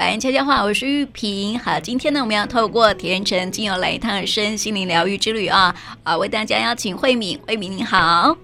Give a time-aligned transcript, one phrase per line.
[0.00, 1.58] 晚安，悄悄话，我是玉萍。
[1.58, 8.34] 好，今天呢，我们要透过甜橙精油来一趟身心灵疗愈之旅啊啊，为大家邀请慧敏，慧敏你好。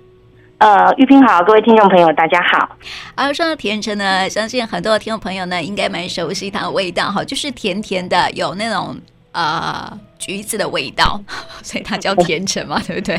[0.58, 2.76] 呃，玉萍好，各位听众朋友大家好。
[3.14, 8.94] 啊说到甜橙呢，相信很多听众朋友呢应该蛮熟悉它的味道哈，就是甜甜的，有那种
[9.32, 11.18] 呃橘子的味道，
[11.64, 13.18] 所以它叫甜橙嘛，对不对？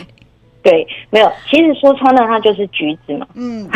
[0.62, 3.68] 对，没有，其实说穿了它就是橘子嘛，嗯，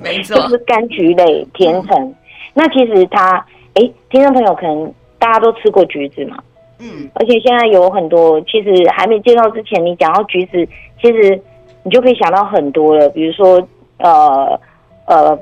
[0.00, 1.98] 没错， 就是柑橘类甜橙。
[1.98, 2.14] 嗯、
[2.54, 3.44] 那其实它，
[3.74, 6.38] 哎，听众朋友可能大家都吃过橘子嘛，
[6.78, 10.66] 嗯，而且现在有很多，其实还没介绍之前，你讲到橘子，
[11.00, 11.40] 其实
[11.82, 13.62] 你就可以想到很多了，比如说
[13.98, 14.58] 呃
[15.06, 15.38] 呃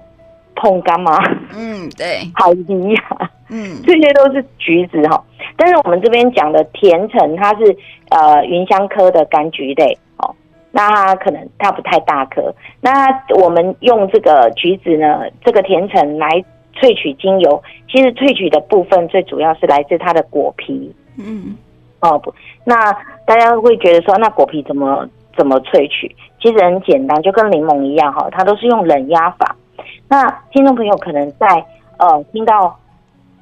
[0.57, 1.17] 碰柑嘛，
[1.57, 5.25] 嗯，对，好梨呀，嗯，这些都是橘子哈。
[5.57, 7.77] 但是我们这边讲的甜橙，它是
[8.11, 10.35] 呃芸香科的柑橘类，哦。
[10.71, 13.09] 那它可能它不太大颗，那
[13.43, 16.29] 我们用这个橘子呢，这个甜橙来
[16.81, 20.95] 萃取精油，其实萃取的部分最主要是来自它的果皮。
[21.19, 21.57] 嗯，
[22.01, 22.33] 哦不，
[22.65, 22.93] 那
[23.27, 26.15] 大家会觉得说，那果皮怎么怎么萃取？
[26.41, 29.57] 其实很简单，就跟柠檬一样哈，它都是用冷压法。
[30.09, 31.47] 那听众朋友可能在
[31.99, 32.79] 呃听到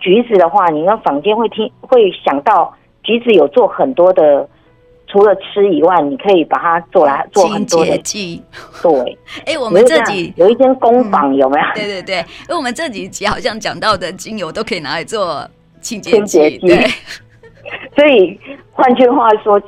[0.00, 4.48] 橘子的话，你那房间会听会想到橘子有做很多的。
[5.08, 8.42] 除了吃以外，你可以把它做来做很多的剂。
[8.82, 11.74] 对，哎、欸，我们这几有一间工坊有没有、嗯？
[11.76, 15.48] 对对对，因为我们这几集好像讲到的精油都可以拿来做
[15.80, 16.58] 清洁剂。
[16.58, 16.86] 对，
[17.94, 18.38] 所以
[18.72, 19.62] 换句话说，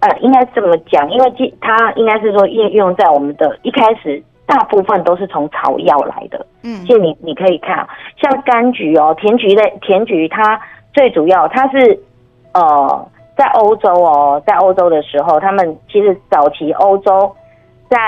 [0.00, 6.44] 呃，应该这么讲，因为它应该是说应用在我们的一开始，大部分都是从草药来的。
[6.64, 7.86] 嗯，所以你你可以看，
[8.20, 10.60] 像柑橘哦，甜橘类甜橘，它
[10.92, 12.00] 最主要它是
[12.54, 13.08] 呃。
[13.42, 17.34] 在欧洲哦，在欧洲的时候，他们其实早期欧洲
[17.90, 17.98] 在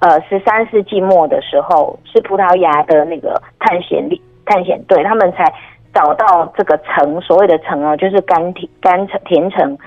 [0.00, 5.44] 呃十三世纪末的时候，是葡萄牙的那个探险力探险队，他们才
[5.94, 9.78] 找到这个城，所谓的城啊，就是甘甜甘城甜城，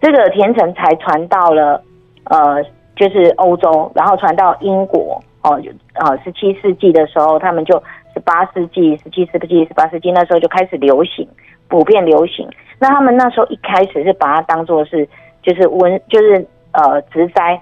[0.00, 1.80] 这个甜城才传到了
[2.24, 2.60] 呃
[2.96, 5.56] 就是欧洲，然后传到英国哦，
[6.00, 7.80] 呃十七世纪的时候，他们就
[8.12, 11.28] 十八世纪、十七世纪、十八世纪那时候就开始流行，
[11.68, 12.48] 普遍流行。
[12.84, 15.08] 那他们那时候一开始是把它当做是
[15.42, 17.58] 就是温就是呃植栽，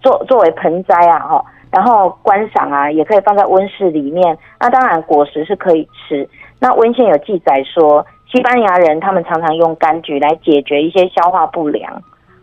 [0.00, 4.38] 作作为盆栽啊哈，然后观赏啊也可以放在温室里面。
[4.60, 6.28] 那当然果实是可以吃。
[6.60, 12.00] 那文献有记载说，西班牙人他们常常用柑橘来解决一些消化不良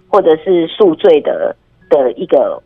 [0.09, 1.55] 或者是宿醉的
[1.89, 2.61] 的一个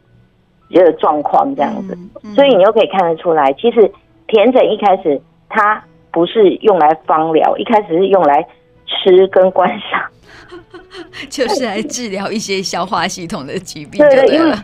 [0.69, 1.95] 一个状况这样子。
[2.33, 3.91] 所以你又可以看得出来，其实
[4.25, 8.43] 甜橙一开始它不是用来芳疗，一开始是用来。
[8.91, 10.01] 吃跟观赏，
[11.29, 13.99] 就是来治疗一些消化系统的疾病。
[13.99, 14.55] 对对，因为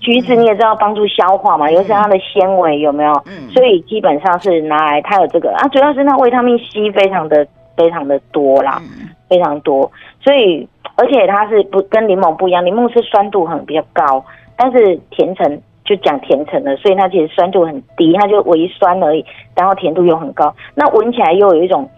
[0.00, 3.12] 橘子你也知道帮助消化嘛，尤其它的纤维有没有？
[3.26, 7.46] 嗯，所以基本上是拿来它有这个啊，主要是那维他命 C 非常的
[7.76, 8.82] 非常的多啦，
[9.28, 9.90] 非常多。
[10.22, 14.24] 所以而且它是不跟柠檬不一样，柠檬是酸度很比较高，
[14.56, 21.88] 但是甜橙就讲甜橙了，所以它其实酸度很低，它就微酸而已，然后甜度又很高，那闻起来又有一种。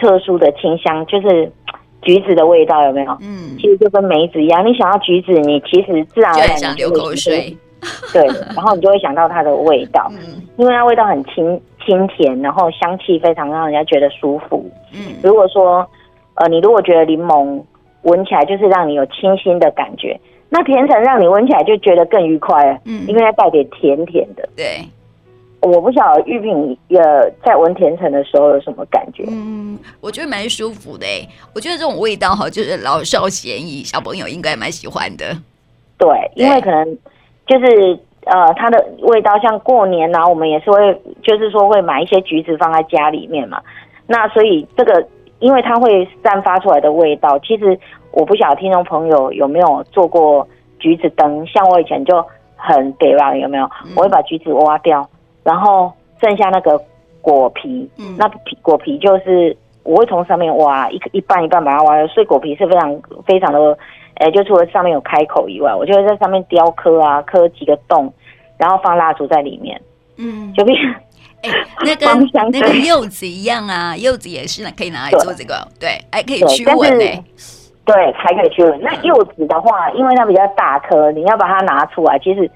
[0.00, 1.50] 特殊的清香就是
[2.02, 3.12] 橘子的味道，有没有？
[3.20, 7.56] 嗯，其实就跟梅子一样，你想要橘子，你其实自然而然想流口水，
[8.12, 14.68] 对，然后你就会想到它的味道， 嗯，因为它味道很清清甜，然后香气非常让人家觉得舒服。
[14.94, 15.86] 嗯，如果说
[16.34, 17.62] 呃，你如果觉得柠檬
[18.02, 20.18] 闻起来就是让你有清新的感觉，
[20.48, 24.80] 那甜橙让你闻起来就觉得更愉快了，嗯，因为它带点甜甜的，对。
[25.62, 29.24] 我不晓得玉萍呃在闻甜橙的时候有什么感觉？
[29.28, 31.28] 嗯，我觉得蛮舒服的诶。
[31.54, 35.36] 我觉得这种味道哈，就是老少咸宜，小朋友应该蛮喜欢的。
[35.98, 36.98] 对，因为可能
[37.46, 40.78] 就是呃，它的味道像过年啊，我们也是会
[41.22, 43.60] 就是说会买一些橘子放在家里面嘛。
[44.06, 45.06] 那所以这个
[45.40, 47.78] 因为它会散发出来的味道，其实
[48.12, 52.24] 我不晓得听众朋友有没有做过橘子灯，像我以前就
[52.56, 53.68] 很北吧，有没有？
[53.94, 55.06] 我会把橘子挖掉。
[55.42, 56.80] 然后剩下那个
[57.22, 63.58] 果皮，嗯，那皮果皮就是我会从上面挖一一半一半把它挖掉，所以果皮是非常非常的，
[64.16, 68.12] 诶、欸，就除了上面有开口以外，我就会在上面雕刻啊，刻几个洞，
[68.58, 69.80] 然后放蜡烛在里面，
[70.16, 70.76] 嗯，就变，
[71.42, 77.24] 哎、欸， 那跟那个柚子一样啊，柚子也是可以拿来做这个，对，对还可以驱蚊呢，
[77.84, 78.80] 对，还可以驱蚊。
[78.82, 82.50] 那柚子的话，因为它比较大颗，你要把它拿出来，其实。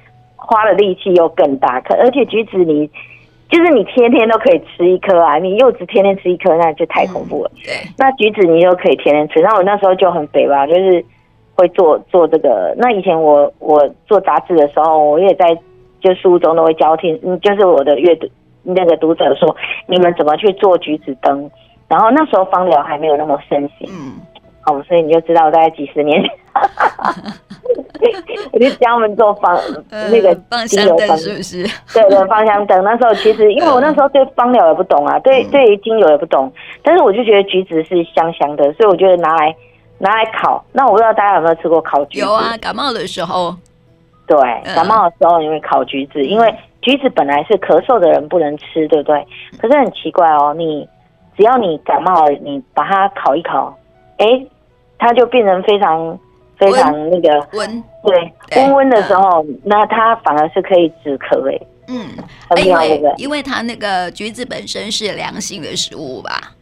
[0.46, 2.87] 花的力气又更大，可而且橘子你
[3.49, 7.50] 就是你天天都可以吃一颗啊，你柚子天天吃一颗那就太恐怖了。
[7.55, 9.41] 嗯、对，那橘子你又可以天天吃。
[9.41, 11.05] 那我那时候就很肥吧，就是
[11.55, 12.75] 会做做这个。
[12.79, 15.56] 那以前我我做杂志的时候，我也在
[16.00, 18.26] 就书中都会教听，就是我的阅读
[18.62, 19.55] 那个读者说，
[19.87, 21.50] 你们怎么去做橘子灯？
[21.87, 24.14] 然后那时候芳疗还没有那么盛行，嗯，
[24.67, 26.31] 哦，所以你就知道大概几十年前，
[28.53, 29.56] 我就教他们做芳、
[29.91, 31.62] 呃、那个芳香灯是不是？
[31.93, 32.83] 对对，芳香灯。
[32.85, 36.53] 那时候其实因为我那时候对芳疗也不懂啊，对对于精油也不懂，
[36.83, 39.55] 但是我就觉得橘子是香香的，所以我觉得拿来
[39.99, 40.65] 拿来烤。
[40.73, 42.27] 那我不知道大家有没有吃过烤橘子？
[42.27, 43.55] 有啊，感冒的时候。
[44.27, 44.39] 对，
[44.75, 49.27] 感冒的时候因为烤橘子，因为橘子本来是咳嗽的人不能吃，对不对？
[49.61, 50.89] 可是很奇怪哦，你
[51.37, 53.77] 只要你感冒了，你把它烤一烤，
[54.17, 54.47] 哎，
[54.99, 56.19] 它就变成非常
[56.59, 61.61] 非常那个温，对，温温的时候，那它反而是可以止咳哎。
[61.89, 62.09] 嗯，
[62.65, 66.53] 因为因为它那个橘子本身是凉性的食物吧？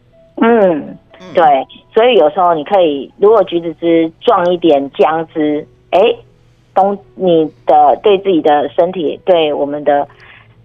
[0.41, 0.97] 嗯，
[1.33, 1.43] 对，
[1.93, 5.99] 所以有时候你可以，如果橘子汁撞一点姜汁，哎。
[6.75, 10.07] 东，你的对自己的身体，对我们的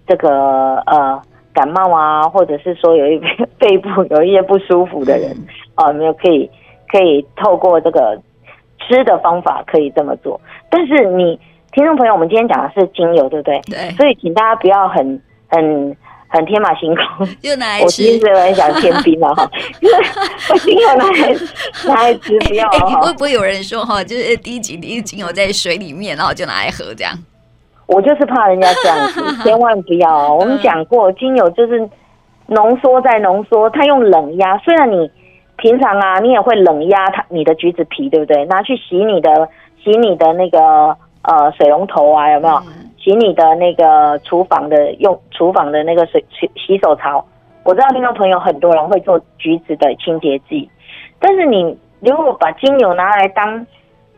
[0.07, 1.21] 这个呃
[1.53, 3.19] 感冒啊，或者是说有一
[3.59, 5.37] 背 部有一些不舒服的人
[5.75, 6.49] 啊，没有可以
[6.91, 8.19] 可以透过这个
[8.89, 10.41] 吃的方法可以这么做。
[10.69, 11.39] 但是你
[11.71, 13.61] 听众朋友，我们今天讲的是精油，对不对？
[13.69, 13.89] 对。
[13.91, 15.95] 所以请大家不要很很。
[16.31, 17.85] 很天马行空，就 拿来吃。
[17.85, 19.49] 我其实很想天兵了哈，
[19.81, 19.97] 因为
[20.51, 21.35] 我精油拿来
[21.87, 22.95] 拿来吃不要、欸欸。
[23.01, 27.15] 会不会有人说哈，就是滴几滴精油在水里面，然后就拿来喝这样？
[27.87, 30.37] 我就是怕人家这样子， 千万不要哦。
[30.39, 31.89] 我们讲过，精油就是
[32.45, 34.55] 浓缩再浓缩，它用冷压。
[34.59, 35.09] 虽然你
[35.59, 38.43] 平常啊，你也会冷压它你的橘子皮，对不对？
[38.45, 39.47] 拿去洗你的
[39.83, 40.59] 洗你的那个
[41.21, 42.55] 呃水龙头啊，有没有？
[42.55, 47.23] 嗯洗你的那个厨房的用厨房的那个水洗洗手槽，
[47.63, 50.69] 我知道听众朋友很多人会做橘子的清洁剂，
[51.17, 53.65] 但是你如果把精油拿来当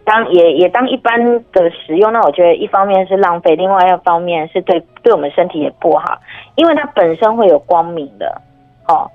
[0.04, 1.24] 当也也当一般
[1.54, 6.18] 的使用，那我觉得一方面是浪费，另外一方面是对对我们身体也不好，
[6.56, 8.42] 因为它本身会有光明的，
[8.88, 9.10] 哦，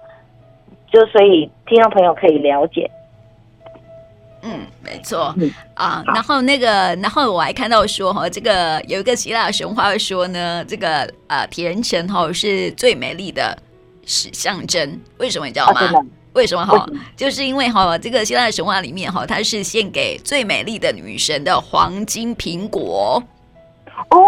[0.96, 2.90] 就所以听众朋友可以了解。
[4.40, 6.02] 嗯，没错、嗯、啊。
[6.06, 13.54] 然后那个，然后我还看到说哈，这个有一个希腊神话说呢，这个呃甜橙哈是最美丽的
[14.06, 14.98] 是象征。
[15.18, 15.80] 为什么你知道吗？
[15.82, 16.00] 啊、
[16.32, 16.86] 为什么哈？
[17.14, 23.22] 就是因为哈，这个希腊神话里面哈，它是献给最美丽的女神的黄金苹果。
[24.08, 24.18] 哦，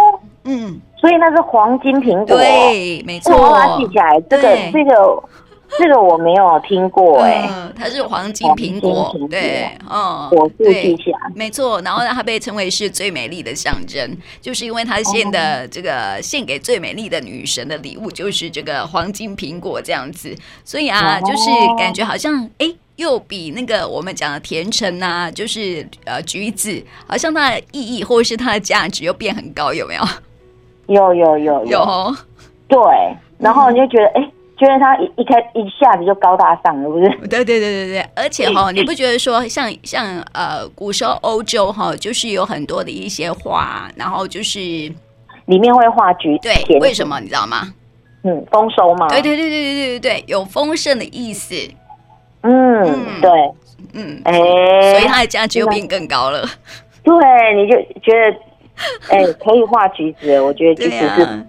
[0.44, 2.36] 嗯，所以那是黄金苹果。
[2.36, 3.34] 对，没错。
[3.34, 5.22] 我把它记起来，这个这个。
[5.76, 11.80] 这个我没有听过哎、欸嗯，它是黄金苹果，苹果对，嗯，我是记起来，没错。
[11.82, 20.34] 然后呢，它被称为是最美丽的象征，就是因为它献的这个献给最美丽的女神的礼物就是这个黄金苹果这样子，
[20.64, 22.66] 所以啊，就是感觉好像哎，
[22.96, 30.02] 又比那个我们讲的甜橙啊，就是呃橘子，好像它的意义或者是它的价值又变很高，有没有？
[30.86, 32.16] 有有有有，有
[32.66, 32.78] 对，
[33.38, 34.30] 然后你就觉得哎。
[34.58, 37.08] 觉得它一一开一下子就高大上了，不是？
[37.28, 44.58] 对对对对对，而且哈，你不觉得说像像呃，古时候欧洲哈，就是有很多的一些画，然后就是
[45.46, 47.72] 里面会画橘子，对，为什么你知道吗？
[48.24, 49.06] 嗯，丰收嘛。
[49.08, 51.54] 对对对对对对对，有丰盛的意思。
[52.42, 53.30] 嗯，嗯对，
[53.94, 56.44] 嗯，哎、欸，所以它的价值又变更高了。
[57.04, 57.14] 对，
[57.54, 58.36] 你就觉得
[59.08, 61.46] 哎、欸，可以画橘子，我觉得橘子是。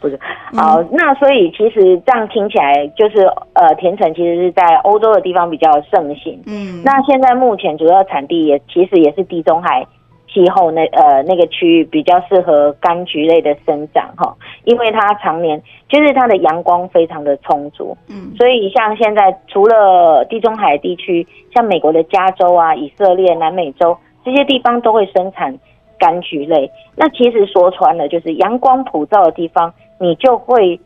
[0.00, 0.18] 不是，
[0.54, 3.20] 好，那所以其实这样听起来就是，
[3.52, 6.42] 呃，甜橙其实是在欧洲的地方比较盛行。
[6.46, 9.86] 嗯，那现在目前主要产地也其实也是地中海
[10.26, 14.34] 气候那呃那个区域比较适合柑橘类的生长哈，
[14.64, 17.94] 因为它常年就是它的阳光非常的充足。
[18.08, 23.94] 嗯，所以像现在除了地中海地区，像美国的加州啊、以色列、南美洲
[24.24, 25.58] 这些地方都会生产
[25.98, 26.70] 柑橘类。
[26.96, 29.74] 那其实说穿了，就是阳光普照的地方。
[30.00, 30.80] 你就会，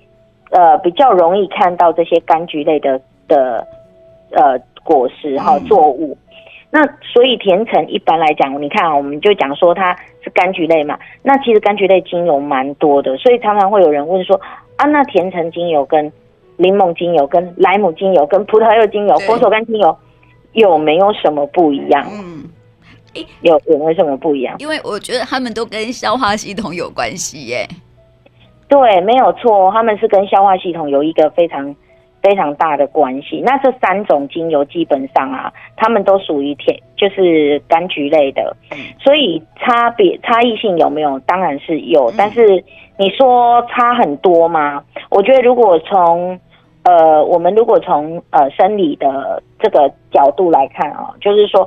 [0.50, 3.64] 呃，比较容易看到这些柑橘类的的，
[4.32, 6.18] 呃，果实哈作物。
[6.70, 10.98] 那所以甜橙一般来讲，你看啊，我们就讲说它是柑橘类嘛。
[11.22, 14.34] 那其实柑橘类精油蛮多的，所以常常会有人问说
[14.74, 16.12] 啊，那甜橙精油跟
[16.56, 19.96] 柠檬精油、跟莱姆精油、跟葡萄柚精油、佛手柑精油
[20.54, 22.04] 有没有什么不一样？
[22.10, 22.44] 嗯，
[23.42, 24.56] 有有没有什么不一样？
[24.58, 27.64] 因为我觉得他们都跟消化系统有关系耶。
[28.68, 31.74] 对，没有错，他们是跟消化系统有一个非常
[32.22, 33.42] 非常大的关系。
[33.44, 38.56] 那这三种精油基本上啊，他们都属于甜，就是柑橘类的，
[38.98, 41.18] 所以差别差异性有没有？
[41.20, 42.64] 当然是有，但是
[42.96, 44.82] 你说差很多吗？
[45.10, 46.38] 我觉得如果从
[46.84, 51.66] 呃，我们如果从呃生理的这个角度来看啊，就是说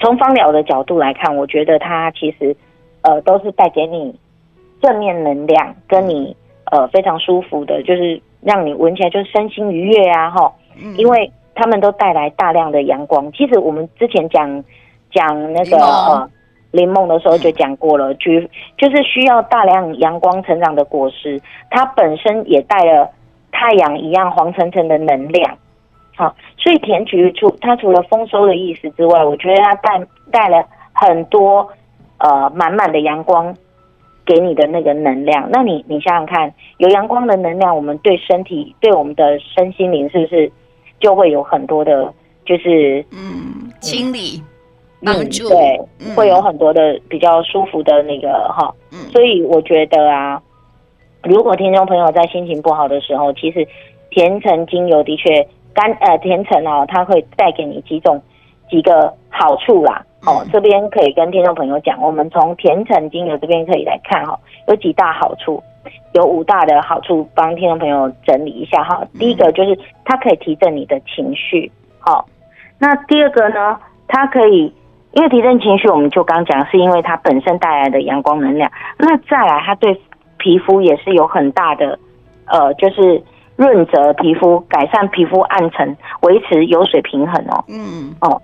[0.00, 2.56] 从芳疗的角度来看，我觉得它其实
[3.02, 4.14] 呃都是带给你
[4.80, 6.36] 正面能量，跟你。
[6.72, 10.52] 呃，非常舒服的，就是让你闻起来就是身心愉悦啊，哈，
[10.96, 13.30] 因为他们都带来大量的阳光。
[13.30, 14.64] 其实我们之前讲
[15.12, 16.28] 讲那个呃
[16.72, 18.32] 柠檬的时候就讲过了，就
[18.76, 21.40] 就是需要大量阳光成长的果实，
[21.70, 23.08] 它本身也带了
[23.52, 25.56] 太阳一样黄澄澄的能量。
[26.16, 31.68] 好，所以甜菊除它除了丰收的意思之外，我觉得它带带了很多
[32.18, 33.54] 呃满满的阳光
[34.26, 35.48] 给你的那个能量。
[35.50, 40.52] 那你你想想看，有阳光的能量，我们对身体对我们的身心灵是不是
[41.00, 42.12] 就会有很多的，
[42.44, 44.42] 就是嗯清理
[45.02, 45.80] 帮助，对，
[46.14, 48.74] 会有很多的比较舒服的那个哈。
[48.92, 50.42] 嗯，所以我觉得啊，
[51.22, 53.66] 如果听众朋友在心情不好的时候，其实
[54.10, 55.46] 甜橙精油的确。
[55.76, 58.18] 甘呃甜橙哦，它会带给你几种
[58.70, 60.02] 几个好处啦。
[60.26, 65.62] 哦，这边可以跟听众朋友讲，我们从甜橙精油这边可以来看哈，有几大好处，
[66.14, 69.02] 有五大的好处，帮听众朋友整理一下哈。
[69.18, 72.26] 第一个就是它可以提振你的情绪，好。
[72.78, 73.78] 那第二个呢，
[74.08, 74.74] 它可以
[75.12, 78.70] 因为提振情绪，我们就刚讲是因为它本身带来的阳光能量。
[78.98, 80.00] 那再来，它对
[80.38, 81.98] 皮肤也是有很大的
[82.46, 83.22] 呃，就是。
[83.56, 87.64] 润泽皮肤，改善皮肤暗沉，维持油水平衡哦。
[87.70, 88.38] 嗯哦，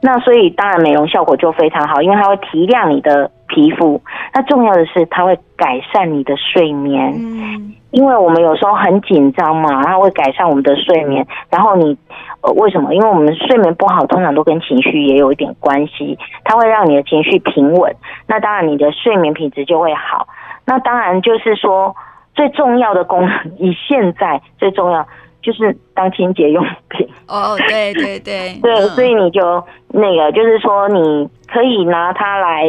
[0.00, 4.00] 那所以当然美容效果就非常好，因为它会提亮你的皮肤。
[4.32, 7.12] 那重要的是，它会改善你的睡眠。
[7.16, 11.26] 嗯，因为我们有时候很紧张嘛，它会改善我们的睡眠。
[11.50, 11.96] 然后你
[12.42, 12.94] 呃，为什么？
[12.94, 16.18] 因为我们睡眠不好，通常都跟情绪也有一点关系。
[16.44, 17.94] 它会让你的情绪平稳，
[18.26, 20.28] 那当然你的睡眠品质就会好。
[20.64, 21.94] 那当然就是说。
[22.34, 25.04] 最重要的功能，以现在最重要
[25.42, 27.08] 就是当清洁用品。
[27.26, 32.64] 哦，对对对，对， 所以你就那个，就是说你可以拿它来，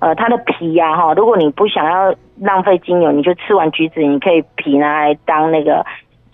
[0.00, 5.84] 呃，它的皮呀，哈，如果你不想要浪费精油，你就吃完橘子，你可以皮拿来当那个。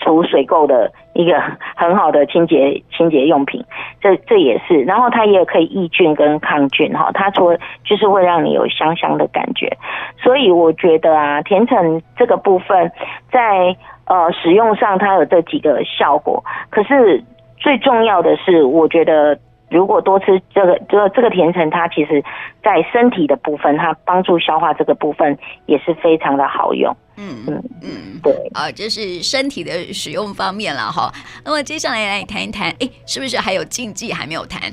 [0.08, 1.38] 除水垢的一个
[1.76, 3.62] 很好的清洁 清洁用品，
[4.00, 9.76] 这这也是，然后它也可以抑菌跟抗菌哈，它除了就是会让你有香香的感觉，
[10.16, 12.90] 所以我觉得啊，甜橙这个部分
[13.30, 17.22] 在呃使用上它有这几个效果，可是
[17.58, 19.38] 最重要的是，我觉得。
[19.70, 22.24] 如果多吃这个这个这个甜橙，它其实
[22.62, 25.36] 在身体的部分，它帮助消化这个部分
[25.66, 26.96] 也是非常的好用。
[27.18, 31.12] 嗯嗯嗯，对啊，这是身体的使用方面了哈。
[31.44, 34.72] 那么接下来来谈一谈，哎，是不是还有禁忌还没有谈？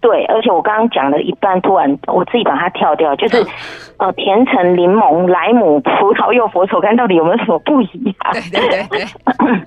[0.00, 3.48] 对，而且我刚刚讲了一半，突然我自己把它跳掉，就是、嗯、
[3.96, 8.14] 呃，甜橙、柠檬、莱姆、葡萄柚、佛手柑到底有没有什么不一样？
[8.32, 9.66] 对对对对。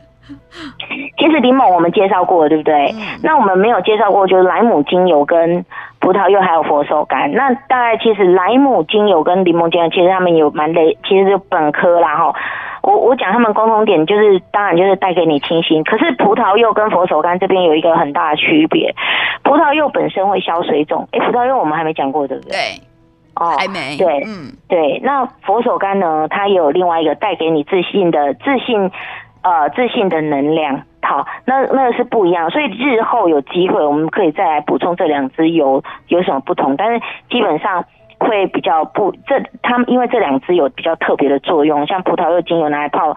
[1.18, 2.92] 其实柠檬我们介绍过了，对不对？
[2.94, 5.66] 嗯、那我们没有介绍过，就是莱姆精油跟
[6.08, 7.30] 葡萄柚还有佛手柑。
[7.34, 12.34] 那大概其实莱姆精油跟柠檬精油，其实他们有蛮类，其实就本科啦哈。
[12.82, 15.84] 我我讲他们共同点就是，当然就是带给你清新。
[15.84, 18.96] 可是葡萄柚跟佛手柑这边有一个很大的区别，
[19.44, 21.06] 葡萄柚本身会消水肿。
[21.12, 22.52] 哎，葡萄柚我们还没讲过，对不对？
[22.52, 22.60] 对，
[23.36, 23.98] 哦，还没。
[23.98, 25.02] 对，嗯，对。
[25.04, 26.26] 那佛手柑呢？
[26.30, 28.90] 它也有另外一个带给你自信的自信。
[29.44, 37.00] 呃，自信的能量，好，那那个是不一样，所以日后有机会我们可以再来补充这两支油有什么不同，但是
[37.30, 37.86] 基本上
[38.20, 43.16] 会比较不，这他们因为这两支有比较特别的作用，像葡萄柚精油拿来泡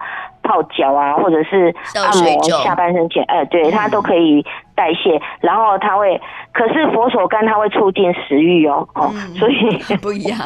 [0.51, 6.19] 泡脚啊，或者是按摩下半身前，呃，对，它都可以代谢，嗯、然后它会，
[6.51, 10.37] 可是佛手柑它会促进食欲哦，哦，嗯、所以 不一样。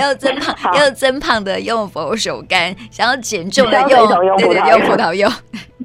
[0.00, 4.78] 要增胖，好要增胖的用佛手柑，想要减重的用用葡萄柚。
[4.86, 5.28] 葡萄柚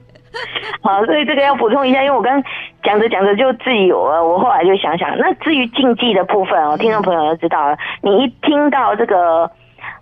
[0.82, 2.42] 好，所以这个要补充一下，因为我刚
[2.82, 9.52] 讲着讲着就自己有了，我后来就想想，那至于禁忌的部分哦，听众朋友就知道了，你一听到这个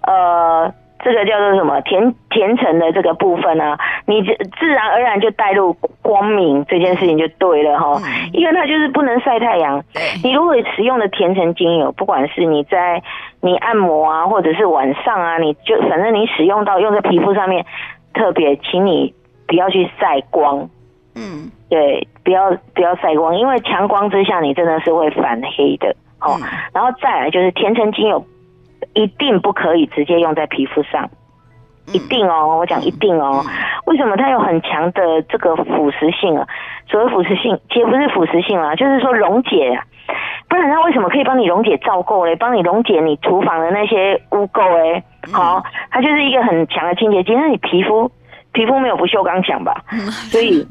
[0.04, 0.72] 呃。
[1.04, 3.80] 这个叫做什么甜甜橙的这个部分呢、啊？
[4.06, 9.84] 你就自然而然就带入光明这件事情就对了哈，因为它就是不能晒太阳。
[10.24, 13.04] 你如果使用的甜橙精油，不管是你在
[13.42, 17.66] 你按摩啊，或者是晚上啊，你就反正你使用到用在皮肤上面，
[18.14, 19.14] 特别请你
[19.48, 20.70] 不要去晒光。
[21.16, 25.96] 嗯，对，不要不要晒光，因为强光之下你真的是会反黑的。
[26.22, 26.40] 哦，
[26.74, 28.26] 然后再来就是甜橙精油。
[28.94, 31.10] 一定不可以直接用在皮肤上，
[31.88, 33.44] 一定哦，我讲一定哦。
[33.86, 36.48] 为什么它有很强的这个腐蚀性啊？
[36.88, 39.84] 所谓腐蚀性，其实不是腐蚀性啊，就是说溶解啊。
[40.48, 42.36] 不然它为什么可以帮你溶解皂垢嘞？
[42.36, 45.04] 帮你溶解你厨房的那些污垢哎？
[45.32, 47.34] 好，它就是一个很强的清洁剂。
[47.34, 48.12] 那你皮肤
[48.52, 49.84] 皮肤没有不锈钢强吧？
[50.32, 50.66] 所以，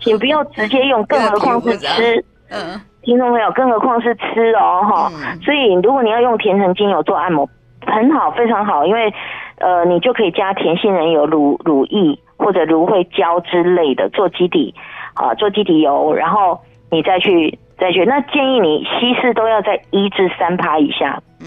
[0.00, 2.24] 请不要直接用， 更何况是吃。
[2.50, 2.80] 嗯。
[3.02, 5.10] 听众朋友，更何况是吃哦，哈，
[5.42, 7.48] 所以如果你要用甜橙精油做按摩，
[7.86, 9.12] 很好，非常好，因为
[9.58, 14.74] 呃，你就可以加甜杏仁油、乳乳液，或者芦荟胶之类的做基底，
[15.14, 16.58] 啊，做基底油，然后
[16.90, 18.04] 你再去再去。
[18.04, 21.46] 那建议你稀释都要在一至三趴以下，嗯，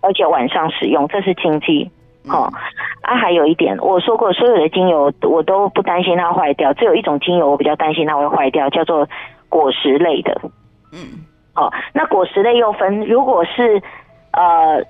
[0.00, 1.90] 而且晚上使用，这是禁忌。
[2.26, 2.50] 哦，
[3.02, 9.06] 啊，还有一点，我说过，所有的精油我都不担心它坏掉，只有一种精油我比较担心它会坏掉，叫做
[9.50, 10.40] 果实类的。
[10.94, 11.24] 嗯，
[11.54, 13.82] 哦，那果实类又分，如果是
[14.32, 14.80] 呃，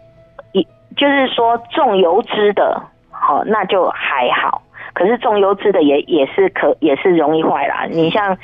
[0.52, 0.62] 一
[0.96, 2.80] 就是说重油脂的，
[3.10, 4.62] 好，那就还好。
[4.92, 7.86] 可是重油脂的也也是可也是容易坏啦。
[7.90, 8.36] 你像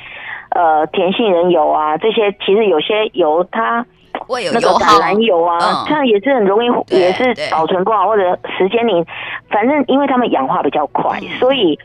[0.49, 3.85] 呃甜杏仁油啊这些，其实有些油它。
[4.29, 9.03] 有那个橄榄油啊，嗯、这样也是很容易，也是保存不好，或者时间你
[9.49, 11.77] 反正因为它们氧化比较快，嗯、所以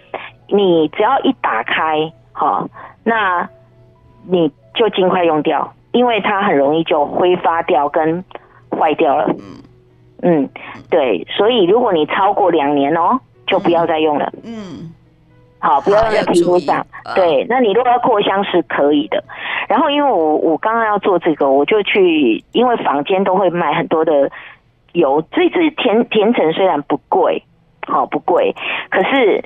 [0.49, 2.69] 你只要一打开，好，
[3.03, 3.49] 那
[4.29, 8.25] 你就尽快用掉，因为它很容易就挥发掉跟
[8.71, 9.27] 坏掉了。
[9.31, 9.57] 嗯
[10.23, 10.49] 嗯，
[10.89, 13.19] 对，所以如果你超过两年哦，
[13.49, 14.33] 就不要再用了。
[14.45, 14.55] 嗯。
[14.55, 14.93] 嗯
[15.59, 16.87] 好，不要用在皮肤上。
[17.15, 19.25] 对，那你如果要扩香是可以的。
[19.69, 24.31] 然后，因为我我刚刚要做这个，我就去，因为坊间都会卖很多的
[24.93, 25.21] 油。
[25.33, 27.43] 这支甜甜橙虽然不贵，
[27.87, 28.55] 好不贵，
[28.91, 29.43] 可是，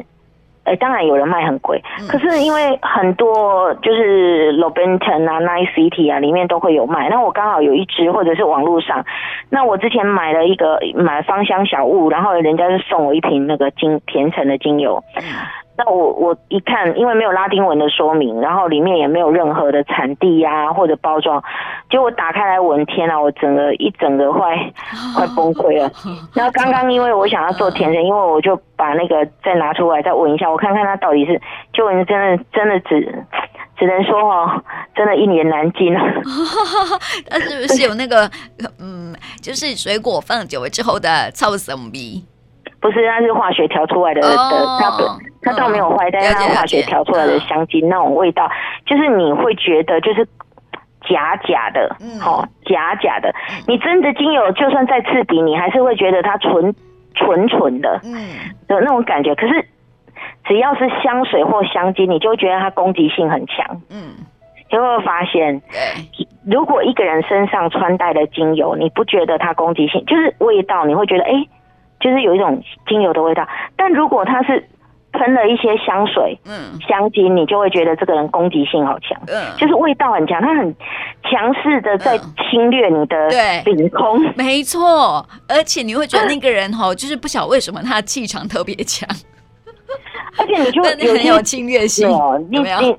[0.65, 1.83] 呃，当然有人卖很贵。
[2.09, 7.09] 可是因为很多就是 Lobenton 啊、Nice City 啊里面都会有卖。
[7.09, 9.05] 那我刚好有一支，或者是网络上，
[9.49, 15.03] 那我之前买了一个买芳香小物，然后人家就送我一瓶那个精甜橙的精油。
[15.83, 21.43] 那我我一看，因为没有拉丁文的说明，然后里面也没有任何的产地呀、啊、或者包装，
[21.89, 24.55] 结果打开来闻，天啊，我整个一整个快
[25.17, 25.91] 快崩溃了。
[26.35, 31.41] 然后刚刚因为我想要做甜点，因为我就把那个再拿出来再闻一下，我看看它到底是，
[31.73, 33.25] 就真的真的只
[33.79, 34.63] 只能说哦，
[34.95, 36.03] 真的一言难尽啊。
[37.31, 38.31] 它 是不是有那个
[38.79, 42.23] 嗯，就是水果放久了之后的臭什么味？
[42.83, 44.27] 不是，它是化学调出来的的，
[45.43, 48.51] 它倒没有坏，但是它化学调出来的香精那种味道，
[48.85, 50.27] 就是你会觉得就是
[51.09, 53.35] 假假的，好假假的。
[53.67, 56.75] 你真的精油就算再刺鼻，你还是会觉得它纯
[57.15, 58.13] 纯纯的，嗯，
[58.69, 59.35] 的那种感觉。
[59.35, 59.65] 可是
[60.45, 64.15] 只要是香水或香精，你就会觉得它攻击性很强，嗯。
[64.69, 65.61] 就会发现，
[66.47, 71.31] 如果一个人身上穿戴的精油，你不觉得它攻击性，就是味道，你会觉得哎。
[71.99, 74.67] 就是有一种精油的味道，但如果它是
[75.21, 80.75] 喷了一些香水、嗯，香精，你就会觉得这个人攻击性好强，嗯，就是味道很强，他很
[81.25, 82.17] 强势的在
[82.49, 83.29] 侵略你的
[83.67, 89.07] 领空，嗯、没错，而且你会觉得那个人哈， 就是不晓得为什么他的气场特别强，
[90.39, 92.81] 而且你就 会有很有侵略性，有你有？
[92.81, 92.97] 你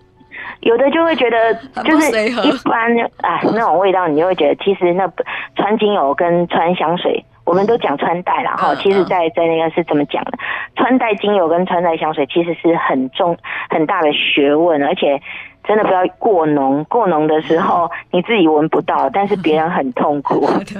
[0.62, 5.12] 有的就会觉得就是一般啊那种味道，你就会觉得其实那
[5.55, 7.25] 穿精油跟穿香水。
[7.51, 10.31] 我们都讲穿戴啦，哈，其实在在那个是怎么讲的？
[10.77, 13.37] 穿戴精油跟穿戴香水其实是很重
[13.69, 15.21] 很大的学问，而且
[15.65, 20.47] 真的不要过浓，过浓的时候你自己闻不到，但是别人很痛苦。
[20.63, 20.79] 对，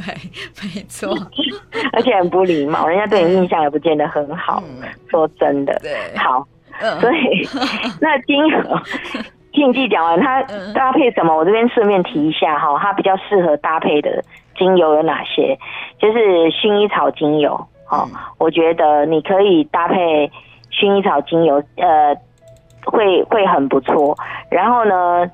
[0.64, 1.14] 没错，
[1.92, 4.64] 而且很不礼貌，人家对你印象也不见得很好。
[5.10, 6.48] 说真的，对，好，
[7.02, 7.46] 所以
[8.00, 8.58] 那精油
[9.52, 10.42] 禁忌讲完，它
[10.74, 11.36] 搭配什么？
[11.36, 14.24] 我这边顺便提一下哈，它比较适合搭配的。
[14.62, 15.58] 精油有哪些？
[15.98, 16.20] 就是
[16.52, 17.54] 薰衣草精油，
[17.90, 20.32] 哦，我觉得你可以搭配
[20.72, 22.16] 薰衣草精油，呃，
[22.86, 24.16] 会会很不错。
[24.52, 25.26] 然后呢，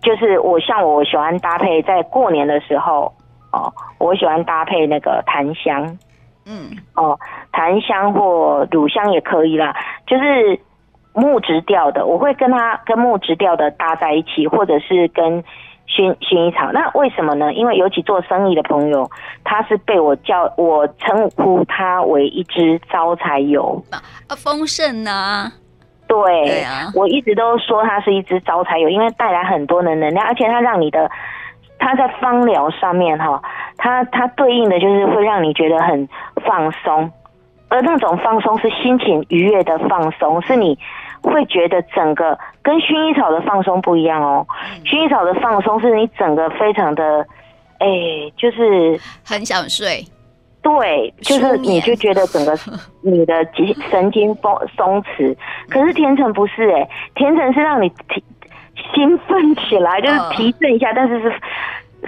[0.00, 3.12] 就是我像我喜欢搭配，在过年的时候，
[3.52, 5.98] 哦，我喜欢搭配那个檀香，
[6.46, 7.18] 嗯，哦，
[7.52, 10.58] 檀香或乳香也可以啦，就是
[11.12, 15.44] 木质调的，我会跟它跟木质调的搭在一起，或者是跟。
[15.88, 17.52] 薰薰衣草，那为什么呢？
[17.52, 19.10] 因为尤其做生意的朋友，
[19.42, 23.98] 他是被我叫我称呼他为一支招财油啊，
[24.36, 25.50] 丰盛呢？
[26.06, 31.10] 对，对啊，我一直都说它是一支招财油，因为带来很多的能量，而且它让你的，
[31.78, 33.42] 它在芳疗上面哈，
[33.76, 36.08] 它它对应的就是会让你觉得很
[36.46, 37.10] 放松，
[37.68, 40.78] 而那种放松是心情愉悦的放松，是你。
[41.20, 44.46] 会觉得整个跟薰衣草的放松不一样哦，
[44.84, 47.26] 薰衣草的放松是你整个非常的，
[47.78, 47.86] 哎，
[48.36, 50.04] 就是很想睡，
[50.60, 52.54] 对，就是你就觉得整个
[53.00, 53.34] 你的
[53.90, 55.34] 神经松松弛，
[55.70, 58.22] 可是甜橙不是哎，甜橙是让你提
[58.92, 61.32] 兴奋起来，就是提振一下，但是是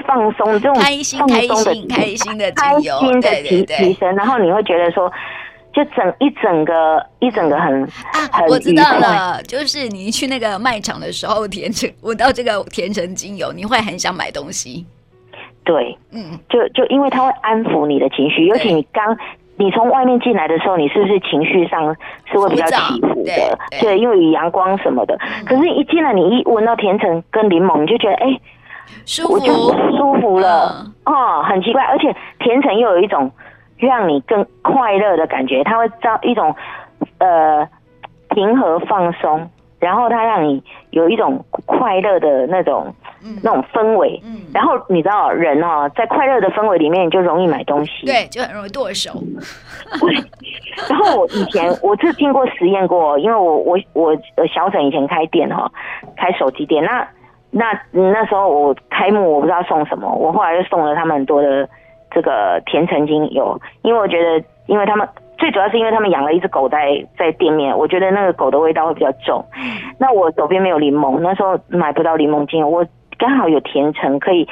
[0.07, 5.11] 放松这种开心开心开心的开心的提提升，然后你会觉得说。
[5.73, 14.85] 就整一整个一整个很啊，很我知道了，就是你去那个卖场的时候，甜橙闻到这个甜橙精油，你会很想买东西。
[15.63, 19.17] 对，嗯，就就因为它会安抚你的情绪，尤其你刚
[19.57, 23.59] 你从外面进来的时候，你是不是情绪上是会比较起伏的？
[23.81, 25.17] 对，因为有阳光什么的。
[25.21, 28.41] 嗯、可是，一进来，你一闻到甜橙跟柠檬，你就觉得哎，
[29.05, 29.53] 舒服，我就
[29.97, 30.85] 舒服了。
[31.05, 33.31] 嗯、哦，很奇怪，而且甜橙又有一种
[33.81, 36.55] 让你更快乐的感觉，它会造一种
[37.19, 37.69] 呃
[38.29, 39.51] 平和放松。
[39.81, 49.11] 然后它让你有一种快乐的那种、嗯、那种氛围，嗯，然后你知道人哦，在快乐的氛围里面，你就容易买东西，对，就很容易剁手。
[49.99, 50.15] 对，
[50.87, 54.15] 然后我以前我是经过实验过，因为我我我
[54.55, 55.73] 小沈以前开店哈，
[56.15, 57.09] 开手机店，那
[57.51, 61.67] 那那时候我开幕我不知道送什么，我后来就送了他们很多的
[62.11, 65.09] 这个甜橙精油，因为我觉得因为他们。
[65.39, 69.43] 最主要是因为他们养了一只狗在在店面，我觉得那个狗的味道会比较重。
[69.99, 72.85] 那我手边没有柠檬，那时候买不到柠檬精油，我
[73.17, 74.47] 刚好有甜橙可以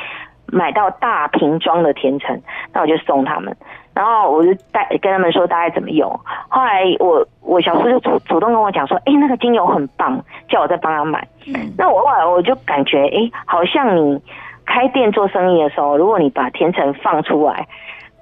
[0.46, 2.40] 买到大瓶装的甜橙，
[2.72, 3.54] 那我就送他们。
[3.92, 6.08] 然后我就带跟他们说大概怎么用。
[6.48, 10.18] 后来我我小叔就主主动跟我讲说，哎、欸，那个精油很棒，
[10.48, 11.28] 叫我再帮他买。
[11.76, 14.18] 那我后来我就感觉，哎、欸，好像你
[14.68, 17.66] 开店做生意的时候，如果你把甜橙放出来，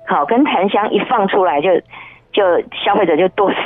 [0.07, 1.69] 好，跟檀香一放出来就。
[2.33, 2.43] 就
[2.85, 3.59] 消费者就剁手，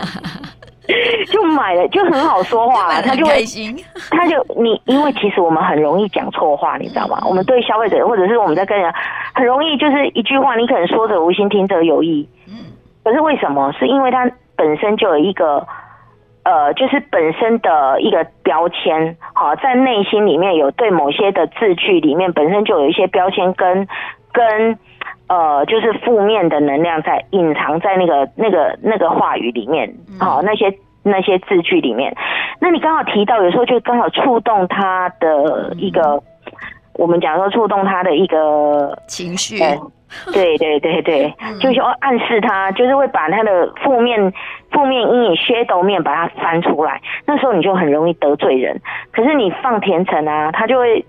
[1.30, 3.76] 就买了，就很好说话， 他就开心，
[4.10, 7.22] 他就你，因为其实我们很容易讲错话，你知道吗？
[7.28, 8.90] 我们对消费者或者是我们在跟人，
[9.34, 12.26] 很容易就是一句话，你可能说者无心，听者有意。
[12.48, 12.54] 嗯，
[13.04, 13.70] 可是为什么？
[13.78, 15.66] 是因为它本身就有一个，
[16.48, 23.86] 呃，就是本身的一个标签，好，在内心里面有对某些的字句里面本身就有一些标签跟
[24.32, 24.78] 跟。
[25.30, 32.16] 呃，就是负面的能量在隐藏在那个那个那个话语里面，好、那些那些字句里面。
[32.62, 36.22] 那你刚好提到，有时候就刚好触动他的一个，嗯、
[36.98, 39.78] 我们讲说触动他的一个情绪、呃。
[40.32, 44.32] 对对对对，嗯、就是说暗示他，就是会把他的负面
[44.72, 46.98] 负面阴影、噱头面把它翻出来。
[47.26, 48.80] 那时候你就很容易得罪人。
[49.12, 51.04] 可是你放甜橙啊，他就会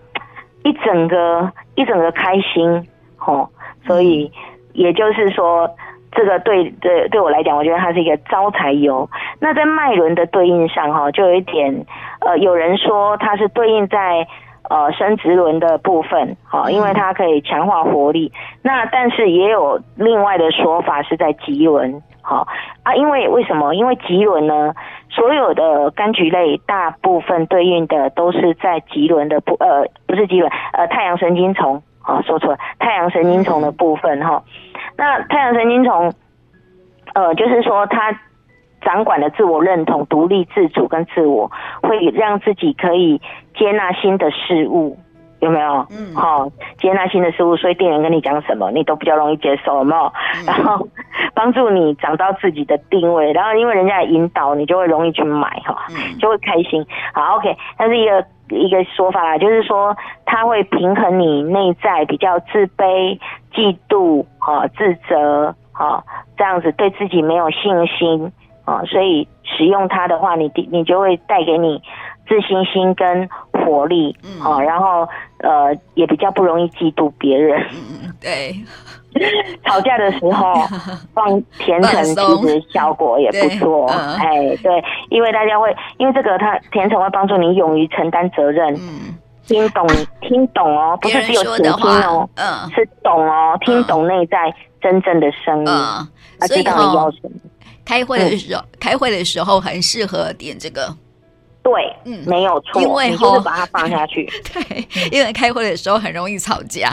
[0.63, 3.49] 一整个一整个开心，吼、哦。
[3.87, 4.29] 所以，
[4.73, 5.69] 也就是说，
[6.11, 9.09] 这个对对对我来讲，我觉得它是一个招财油。
[9.39, 11.85] 那在脉轮的对应上，哈，就有一点，
[12.19, 14.27] 呃，有人说它是对应在
[14.69, 18.31] 呃生殖轮的部分，哈，因为它可以强化活力。
[18.63, 22.47] 那但是也有另外的说法是在棘轮，好
[22.83, 23.73] 啊，因为为什么？
[23.73, 24.73] 因为棘轮呢，
[25.09, 31.81] 所有的柑橘类大部分对应的都是在棘轮的部，呃，不是棘轮，呃，太阳神经丛。
[32.01, 34.41] 啊，说错了，太阳神经丛的部分哈，
[34.97, 36.11] 那太阳神经丛，
[37.13, 38.09] 呃，就是说它
[38.81, 43.21] 掌管的自我认同、独立自主跟自我，会让自己可以
[43.57, 44.97] 接纳新的事物，
[45.39, 45.85] 有没有？
[45.91, 50.11] 嗯，好，接纳新的事物，所以店员跟你讲什么，你都比较容易接受，有没有？
[50.45, 50.87] 然后
[51.33, 55.85] 帮助你找到自己的定位，然后因为人家引导，你就会容易去买哈，
[56.19, 56.85] 就会开心。
[57.13, 58.25] 好，OK，那是一个。
[58.51, 63.19] 一个说法啦，就是说它会平衡你内在比较自卑、
[63.53, 66.03] 嫉妒、哈、自责、哈
[66.35, 68.31] 这样子对自己没有信心
[68.69, 71.81] 啊，所以使用它的话，你你就会带给你
[72.27, 75.07] 自信心跟活力，啊，然后
[75.39, 77.59] 呃也比较不容易嫉妒别人。
[77.71, 78.55] 嗯，对。
[79.65, 80.53] 吵架的时候
[81.15, 83.87] 放甜橙，其实效果也不错。
[83.87, 88.71] 哎，对，因为大家会，因为这个它甜橙会帮助你勇于承担责任。
[88.75, 89.87] 嗯，听懂，
[90.21, 96.07] 听懂哦，不是只有倾听哦，嗯，是懂哦，听懂内在真正的声音，啊，
[96.41, 97.31] 知道你要什么。
[97.89, 100.95] 开会的时候，开会的时候很适合点这个。
[101.63, 101.73] 对，
[102.05, 104.29] 嗯，没有错，因为就是把它放下去。
[104.53, 106.89] 对，因为开会的时候很容易吵架。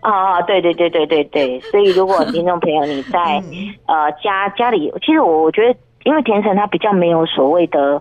[0.00, 3.42] 啊， 对对对对对对，所以如果 听众朋友你在
[3.86, 8.00] 呃家家里，其实我我觉得，因为甜橙它比较没有所谓的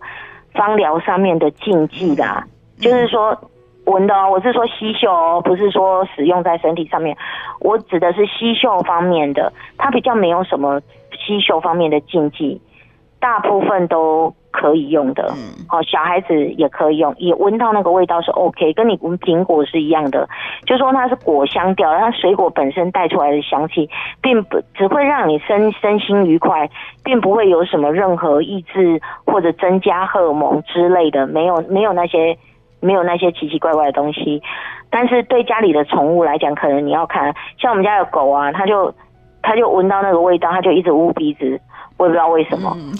[0.53, 2.45] 芳疗上面的禁忌啦，
[2.79, 3.35] 就是说
[3.87, 7.17] 闻的哦，我是说吸嗅哦，不是说使用在身体上面，
[7.59, 10.79] 我指的是吸嗅方面的，它比较没有什么
[11.11, 12.61] 吸嗅方面的禁忌，
[13.19, 14.33] 大部分都。
[14.49, 15.65] 可以用的，嗯。
[15.69, 20.27] 好，小孩子也可以用，也闻到那个味道是 OK，跟你闻苹果是一样的，
[20.65, 23.87] 就说它是果香调，它水果本身带出来的香气，
[24.19, 26.67] 并不只会让你身身心愉快，
[27.03, 32.35] 并不会有什么任何抑制或者增加荷尔蒙之类的，没有没有那些
[32.79, 34.41] 没有那些奇奇怪怪的东西。
[34.89, 38.93] 但是对家里的宠物来讲，可能你要看，像我们家的狗啊，它就
[39.41, 41.59] 它就闻到那个味道，它就一直捂鼻子。
[41.97, 42.93] 我也不知道为什么，嗯、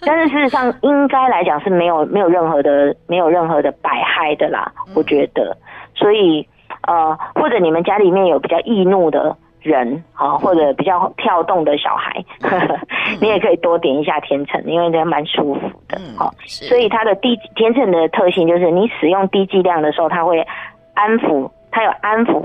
[0.00, 5.56] 但是事实上应该来讲是没有没有任何的没有任何的百害的啦，我觉得。
[5.94, 6.46] 所以
[6.86, 12.78] 呃，或者你们家里面有比较易怒的人，啊，或者比较跳动的小孩，呵呵
[13.20, 15.98] 你也可以多点一下甜橙，因为这蛮舒服的。
[16.44, 20.46] 所以它的低甜橙的特性就是，你使用低剂量的时候，它会
[20.94, 22.44] 安抚，它有安抚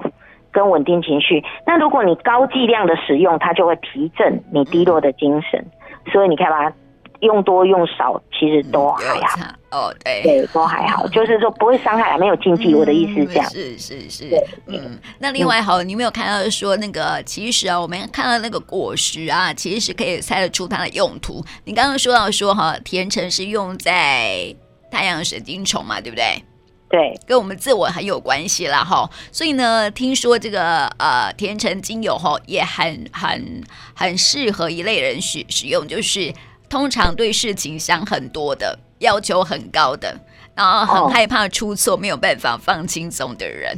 [0.51, 1.43] 跟稳定情绪。
[1.65, 5.59] 那如果你高剂量的使用，它就会提振你低落的精神。
[5.59, 6.73] 嗯、所以你看吧。
[7.21, 9.39] 用多用少其实都还好
[9.71, 12.73] 哦，对对，都还好，就是说不会伤害，没有禁忌。
[12.73, 14.97] 我的意思是这样，是是是，嗯。
[15.19, 21.43] 那另外好，你没有看到说那个，其实啊，我们看到那个果实啊，其实是可以猜得出它的用途。
[21.65, 24.55] 你刚刚说到说哈，甜橙是用在
[24.89, 26.41] 太阳神经虫嘛，对不对？
[26.89, 29.07] 对，跟我们自我很有关系啦哈。
[29.31, 33.61] 所以呢，听说这个呃甜橙精油哈，也很很
[33.93, 36.33] 很适合一类人使使用，就是。
[36.69, 40.15] 通常对事情想很多的，要求很高的，
[40.55, 43.77] 然后很害怕出错，没有办法放轻松的人，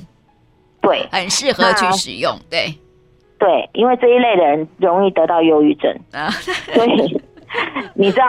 [0.81, 2.75] 对，很适合去使用，对，
[3.39, 5.91] 对，因为这一类的人容易得到忧郁症。
[6.11, 6.29] 啊，
[6.73, 7.21] 所以
[7.93, 8.25] 你知道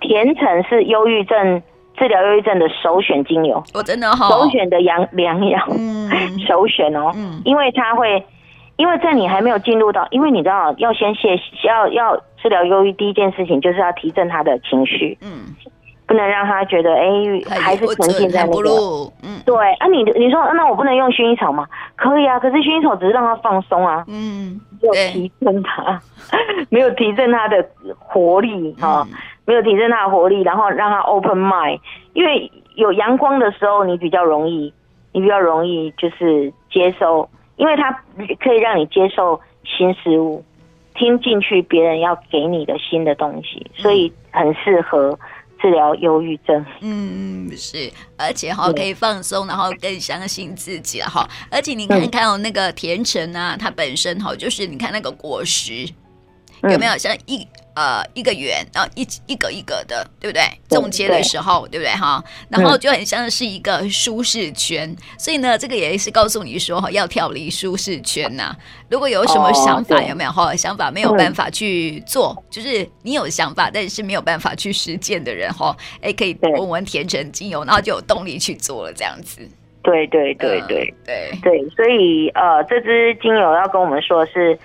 [0.00, 1.62] 甜橙是忧郁症
[1.96, 6.10] 治疗忧郁症的首选精油，我真的好首选的良良药，嗯，
[6.46, 8.24] 首选哦，嗯，因为它会。
[8.76, 15.56] 因为在你还没有进入到，因为你知道要先卸，要要治疗忧郁，第一件事情就是要提振他的情绪，嗯，
[16.06, 18.70] 不能让他觉得哎、欸、还是沉浸在那个，
[19.22, 21.66] 嗯，对啊你，你你说那我不能用薰衣草吗？
[21.96, 25.98] 可以啊，可是薰衣草只是让他放松啊，嗯，没有提振他，
[26.68, 27.66] 没有提振他的
[27.98, 29.08] 活力哈，
[29.46, 31.80] 没有提振他的活力，然后让他 open mind，
[32.12, 34.70] 因为有阳光的时候，你比较容易，
[35.12, 37.26] 你比较容易就是接受。
[37.56, 37.92] 因为它
[38.40, 40.44] 可以让你接受新事物，
[40.94, 45.18] 听进去别人要给你的新的东西，所以很适合
[45.60, 46.64] 治疗忧郁症。
[46.80, 51.28] 嗯，是，而且哈可以放松，然后更相信自己了哈。
[51.50, 55.88] 而且你看看哦，那个甜橙啊，它本身哈就是你看那个果实
[56.62, 57.46] 有没有像一。
[57.74, 60.42] 呃，一个圆，然后一一格一格的，对不对？
[60.68, 62.22] 中间的时候，对，对不对哈？
[62.48, 68.56] 然后就很像是一个舒适圈，嗯、所以呢，这个也是告诉你说哈，要跳离舒适圈呐、啊。
[68.88, 70.54] 如果有什么想法，哦、有没有哈？
[70.54, 79.40] 想法没有办法去做，嗯、就是你有想法，但是没有办法去实践的人哈，哎，可以闻闻甜橙精油，然后就有动力去做了，这样子。
[79.82, 84.56] 对对对对、嗯、对对，所以呃，这支精油要跟我们说的是。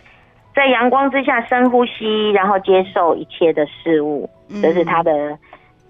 [0.55, 4.29] 在阳光之下深呼吸，然后接受一切的事物，
[4.61, 5.37] 这是他的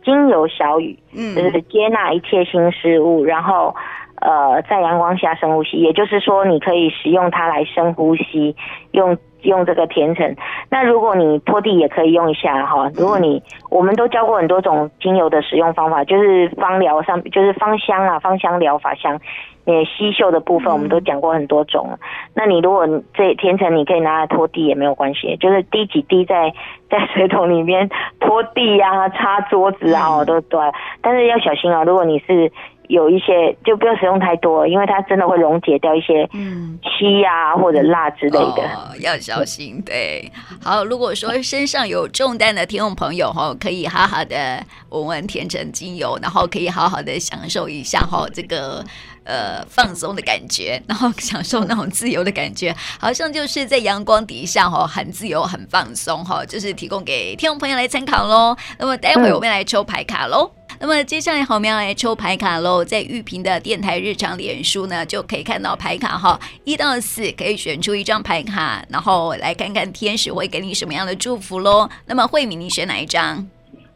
[0.04, 3.76] 精油小语，嗯，就是接纳一切新事物，然后
[4.22, 8.56] 呃，在阳光下深呼吸，也就是说，你可以使用它来深呼吸，
[8.92, 10.36] 用用这个甜橙。
[10.70, 12.90] 那如果你拖地也可以用一下哈。
[12.96, 19.20] 如果你我们都教过很多种精油的使用方法，就是芳疗上，就是芳香啊，芳香疗法香。
[19.66, 21.90] 也吸嗅的部分，我们都讲过很多种。
[21.92, 22.00] 嗯、
[22.34, 26.52] 那你如果这甜橙，你可以拿来拖地也没有关系，就是滴几滴在
[26.90, 27.88] 在水桶里面
[28.20, 30.60] 拖地啊、擦桌子啊，嗯、都对。
[31.04, 32.52] 但是要小心啊，如果你是。
[32.90, 39.80] 有一些就不要使用太多，因为它真的会溶解掉一些嗯漆啊或者蜡之类的，哦，要小心。
[39.86, 40.32] 对，
[40.64, 48.84] 好，如果说身上有重担的听众朋友哈，可以好好的闻闻甜橙精油，然后可以好好的享受一下哈这个
[49.24, 58.58] 呃放松的感觉，然后享受那种自由的感觉，好像就是在阳光底下哈很自由很放松哈，就是提供给听众朋友来参考喽。
[58.80, 60.59] 那么待会我们来抽牌卡喽。
[60.82, 62.86] 那么接下来，我们要来抽牌卡喽。
[62.86, 71.90] 在玉屏的电台日常脸书呢，就可以看到牌卡哈，一到四可以选出一张牌卡，然后来看看天使会给你什么样的祝福喽。
[72.06, 73.46] 那么慧敏，你选哪一张？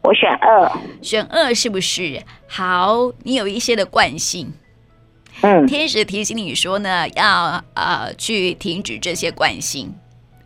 [0.02, 2.22] 我选二，选二是不是？
[2.50, 4.52] 好，你有一些的惯性，
[5.40, 9.96] 嗯，天使提醒你说呢，要呃去停止这些惯性，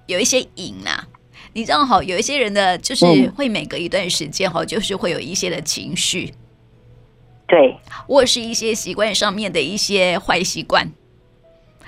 [0.06, 1.08] 有一些瘾呐、啊。
[1.57, 3.03] 你知道哈，有一些人的就是
[3.35, 6.31] 会每隔一段时间哈，就是会有一些的情绪，
[7.47, 7.75] 对，
[8.07, 10.87] 或是一些习惯上面的一些坏习惯，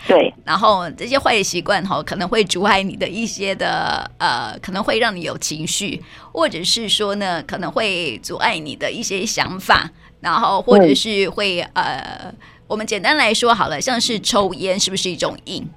[0.08, 6.02] 对，然后这些坏习惯哈，可能会阻碍你的一些的呃，可能会让你有情绪，
[6.32, 12.34] 或者是说呢，可能会阻碍你的一些想法，然后或者是会呃，
[12.66, 15.70] 我们简单来说好了，像是抽烟是不是一种瘾？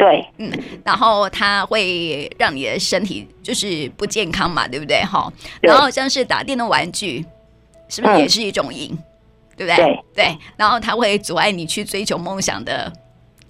[0.00, 0.50] 对，嗯，
[0.82, 5.02] 然后它会让你的身体就是不健康嘛，对不对？
[5.04, 7.22] 哈，然后像是打电动玩具，
[7.86, 8.88] 是不是也是一种瘾？
[8.92, 8.98] 嗯、
[9.58, 9.76] 对不对？
[9.76, 12.90] 对，对，然后它会阻碍你去追求梦想的，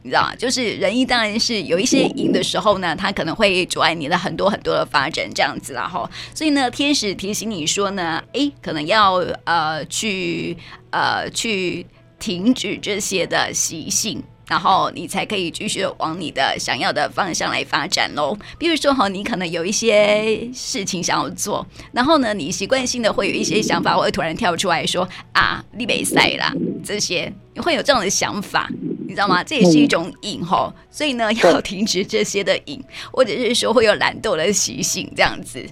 [0.03, 0.35] 你知道吗？
[0.35, 6.11] 就是人一当然是有一些瘾的时候呢，它可能会阻碍你的很多很多的发展，这样子啦，哈。
[6.35, 10.57] 所以呢，天使提醒你说呢，诶，可能要呃去
[10.91, 11.87] 呃去
[12.19, 14.21] 停止这些的习性。
[14.51, 18.37] 然后你才可以继续往你的想要的方向来发展喽。
[18.59, 28.69] 比如说哈，你可能有一些事情想要做，然后呢，你习惯性的会有一些想法，会突然跳出来说啊，你没赛啦，这些你会有这样的想法，
[29.07, 29.45] 你知道吗？
[29.45, 32.83] 这也是一种瘾哈，所以呢，要停止这些的瘾，
[33.13, 35.65] 或者是说会有懒惰的习性，这样子，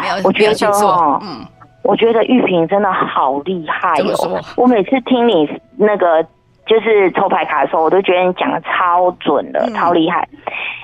[0.00, 1.46] 没有，我觉得去做，嗯。
[1.82, 4.44] 我觉得玉萍真的好厉害哦！
[4.56, 6.26] 我每次听你那个
[6.66, 10.28] 就是抽牌卡的时候，我都觉得你讲的超准的，嗯、超厉害。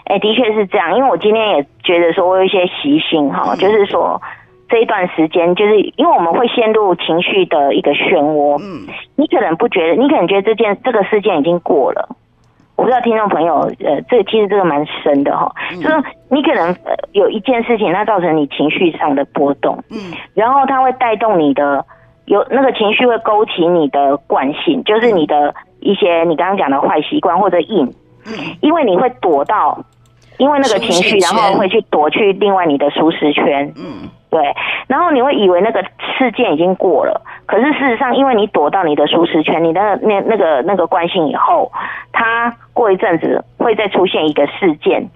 [0.04, 4.20] 哎、欸，的确是这样，因为我今天也觉得说我有一些习性哈，嗯、就是说
[4.68, 8.58] 这一段时间，就是因为我们会陷入情绪的一个漩涡。
[8.62, 12.08] 嗯，你可能不觉得，你可能觉得这件这个事件已经过了。
[12.74, 21.84] 我不知道听众朋友，呃，这个、其实这个蛮深的哈，嗯、就是你可能呃有一件事情，它造成你情绪上的波动，嗯，然后它会带动你的
[22.24, 27.84] 有那个情绪会勾起你的惯性，就是你的一些你刚刚讲的坏习惯或者瘾，
[28.26, 29.78] 嗯，因为你会躲到，
[30.38, 34.08] 因为那个情绪，然后会去躲去另外你的舒适圈，嗯。
[34.32, 34.40] 对，
[34.86, 35.84] 然后你会以为那个
[36.16, 41.70] 事件已经过了，可是事实上，因为你躲到你的舒适圈，你的那那个那个惯性以后，
[42.12, 45.06] 它过一阵子会再出现一个事件，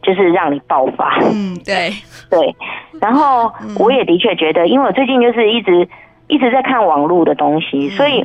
[0.00, 1.18] 就是让你爆发。
[1.30, 1.90] 嗯，对
[2.30, 2.56] 对。
[3.02, 5.86] 然后我也的确觉得，因为我最近就是一直
[6.28, 8.24] 一直在看网络的东西，所以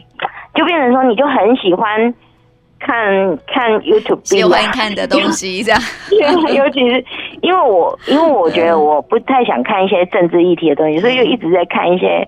[0.55, 2.13] 就变成说，你就很喜欢。
[2.81, 2.97] 看
[3.45, 5.81] 看 YouTube，喜欢看的东西 这样，
[6.55, 7.05] 尤其是
[7.41, 12.25] 因为我，因为我觉得我不太想看一些政治议题的东西，所以就一直在看一些，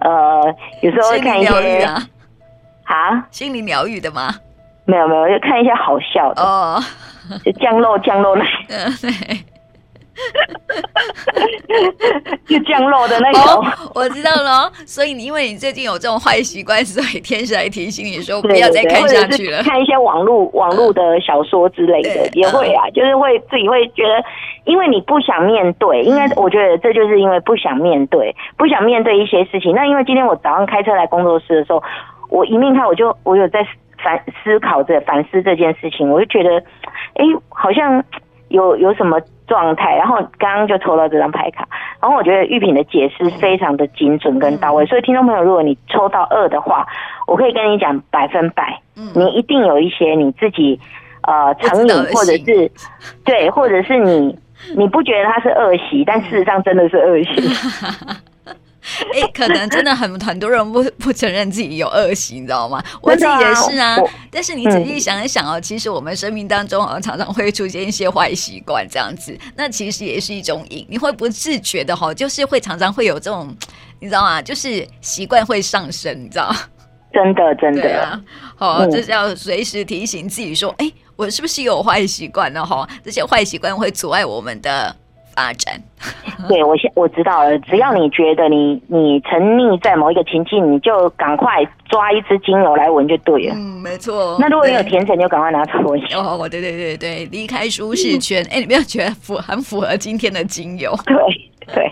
[0.00, 0.42] 呃，
[0.80, 2.02] 有时候会看一些啊，
[2.84, 4.30] 啊，心灵疗愈的吗？
[4.86, 6.42] 没有没有，就看一些好笑的。
[6.42, 6.82] 哦，
[7.44, 8.42] 就降落降落那。
[12.46, 14.70] 就降落的那种，oh, 我知道了。
[14.84, 19.62] 所以你因为你最近有这种坏习惯，所以天使来提醒你说不要再看下去了。
[19.62, 24.22] 看一些网络网络的小说之类的也会啊，就是会自己会觉得，
[24.64, 29.74] 因为你不想面对，应该我觉得这就是因为不想面对，不想面对一些事情。
[29.74, 31.82] 那因为今天我早上开车来工作室的时候，
[32.28, 33.64] 我一面看我就我有在
[34.02, 36.58] 反思考着反思这件事情，我就觉得，
[37.14, 38.02] 哎，好像
[38.48, 39.20] 有有什么。
[39.50, 41.66] 状态，然后刚刚就抽到这张牌卡，
[42.00, 46.86] 然后我觉得玉品的解释非常的精准跟到位，所以听众朋友，如果你抽到二的话，
[47.26, 50.78] 我可以跟你讲百分百，你一定有一些你自己
[51.22, 52.70] 呃成瘾，或者是
[53.24, 54.38] 对，或者是你
[54.76, 57.50] 你不觉得它是恶习，但事实上真的是恶习。
[59.12, 62.82] 哎、欸，可能真的很很多人不 不承认自己有恶习，你知道吗？
[63.02, 63.96] 我自己也是啊。
[64.30, 70.86] 但是你仔细想一想哦，其实我们生命当中常常会出现一些坏习惯，这样子，那其实也是一种瘾。
[70.88, 73.54] 你会不自觉的哈，就是会常常会有这种，
[73.98, 74.40] 你知道吗？
[74.40, 76.56] 就是习惯会上升，你知道吗？
[77.12, 78.20] 真的，真的啊。
[78.56, 82.64] 好，就是要随时提醒自己说，哎、欸，我是不是有坏习惯了？
[82.64, 84.96] 哈，这些坏习惯会阻碍我们的。
[85.40, 85.82] 发展，
[86.48, 87.58] 对，我现我知道了。
[87.60, 93.54] 只要你觉得你你沉溺在某一个情境，你就赶快抓一支精油来闻就对了。
[93.54, 94.36] 嗯，没错。
[94.38, 96.00] 那如果你有甜橙，你就赶快拿出来闻。
[96.12, 98.44] 哦，对对对对，离开舒适圈。
[98.50, 100.94] 哎、嗯，你不要觉得符很符合今天的精油。
[101.06, 101.16] 对
[101.72, 101.90] 对，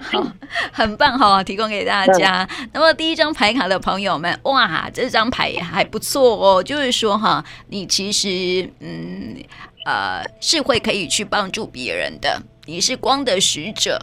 [0.00, 0.26] 好，
[0.72, 2.48] 很棒哈，提供给大家。
[2.58, 6.62] 嗯、那么第一张牌卡的朋友们，哇，这张牌也还不错哦。
[6.62, 9.36] 就是说哈，你其实嗯。
[9.84, 13.98] 呃，是会可以去帮助别人的，你是光的使者，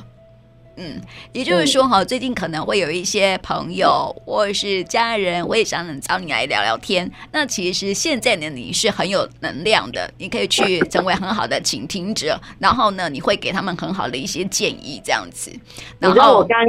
[0.75, 0.99] 嗯，
[1.33, 7.09] 也就是说哈，最近可能会有一些朋友或者是家人，我也想找你来聊聊天。
[7.31, 15.51] 那其实现在的你是很有能量的，你可以去成为很好的倾听者，然后呢，你会给他们很好的一些建议，这样子。
[15.99, 16.67] 然后我刚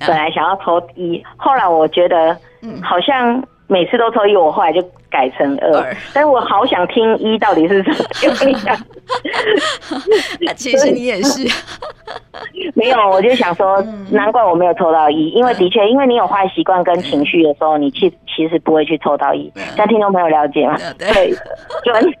[0.00, 3.42] 本来想要抽一，后来我觉得，嗯，好像。
[3.68, 4.80] 每次都抽一，我后来就
[5.16, 7.96] 改成二，二但是我好想听一到底是什么。
[10.54, 11.48] 其实你也是，
[12.74, 19.50] 没有，我就想说，难怪我没有抽到一，因为的确，因为你有坏习惯跟情绪的时候，你其其实不会去抽到一。
[19.76, 20.76] 让听众朋友了解吗？
[20.98, 21.32] 对，
[21.84, 22.14] 准。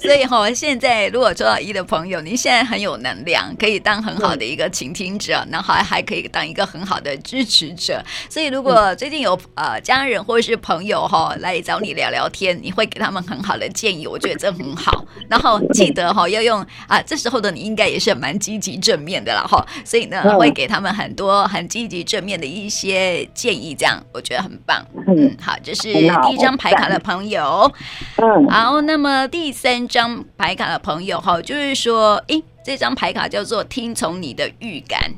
[0.00, 8.00] 所以哈，现在如果抽到一的朋友，您现在很有能量，可以当很好的一个倾听者，然后还还可以当一个很好的支持者。
[8.28, 9.80] 所以如果最近有呃。
[9.80, 15.04] 家人或者是朋友哈来找你聊聊天，你会给他们很好的建议，我觉得这很好。
[15.28, 24.84] 然后记得哈要用啊，这时候的你应该也是蛮积极正面的了哈，所以呢会给他们很多很积极正面的一些建议，这样我觉得很棒。
[25.06, 27.72] 嗯，好，这是第一张牌卡的朋友。
[28.16, 35.12] 嗯，好，那么第三张牌卡的朋友哈，就是说，诶，这张牌卡叫做听从你的预感。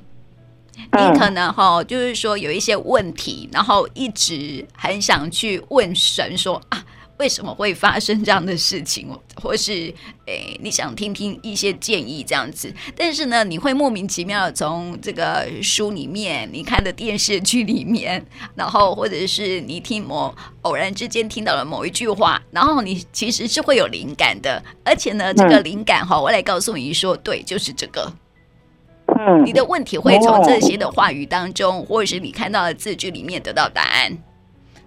[0.76, 6.84] 你可能哈，就是说有一些问题，然后一直很想去问神说啊，
[7.18, 9.08] 为什么会发生这样的事情，
[9.40, 9.94] 或是
[10.26, 12.72] 诶，你想听听一些建议这样子。
[12.96, 24.62] 但是呢，你会莫名其妙的从这个书里面、你看的电视剧里面，然后或者是你听某偶然之间听到了某一句话，然后你其实是会有灵感的。
[24.84, 28.12] 而且呢，这个灵感哈，我来告诉你说，对，就是这个。
[29.26, 34.16] 嗯，你的问题会从这些的话语当中，或者是你看到的字句里面得到答案。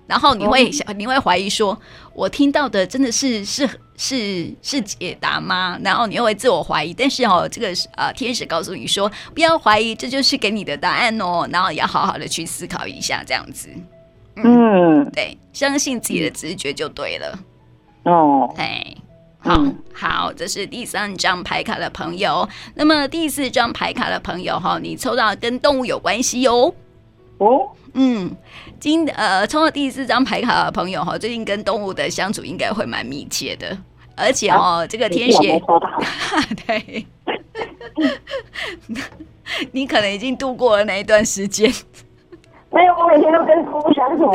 [0.07, 1.75] 然后你会想，你会怀疑说，
[2.13, 3.67] 我听到的真的是是
[3.97, 5.79] 是是解答吗？
[5.83, 6.93] 然后你又会自我怀疑。
[6.93, 11.47] 但是哦，这个呃，天使告诉你说，不要怀疑，这就是给你的答案哦。
[11.51, 13.67] 然后要好好的去思考一下，这样子。
[14.35, 17.39] 嗯，嗯对，相信自己的直觉就对了。
[18.03, 18.85] 哦，哎，
[19.45, 22.47] 好好，这是第三张牌卡的朋友。
[22.73, 26.73] 那么第四张牌卡的朋友哈，你抽到跟动物有关系哟。
[27.37, 28.35] 哦，嗯。
[28.77, 33.75] 今呃，抽到第四张牌卡的朋友哈，最近跟动物的相处应该会蛮密切的，
[34.15, 35.59] 而且哦，啊、这个天蝎，
[36.67, 37.05] 对，
[39.71, 41.71] 你可能已经度过了那一段时间。
[42.71, 44.31] 没有，我每天都跟动物相处，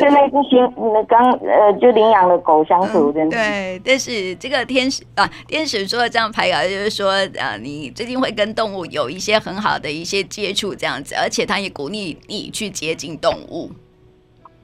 [0.00, 0.58] 跟那只新
[0.92, 3.38] 那刚呃就领养的狗相处，真的、嗯。
[3.38, 13.70] 对，但是这个天使啊，天使说的这张牌卡就是说，呃，你最近会跟动物有一些很好的一些接触，这样子，而且他也鼓励你去接近动物。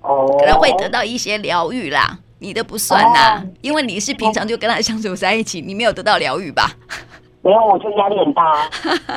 [0.03, 6.71] 哦，可能会得到一些疗愈啦，你的不算呐，因为你是平常就跟他相处在一起，你没有得到疗愈吧？
[7.43, 8.69] 没有，我就压力很大，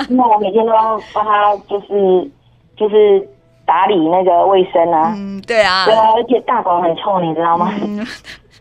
[0.09, 2.31] 因为我每天都要帮他，就是
[2.77, 3.25] 就是
[3.65, 5.13] 打理那个卫生啊。
[5.15, 7.73] 嗯，对啊，对啊，而且大狗很臭，你知道吗？
[7.81, 8.05] 嗯、